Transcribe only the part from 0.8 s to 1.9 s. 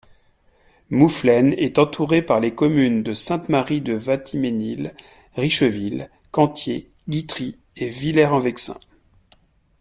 Mouflaines est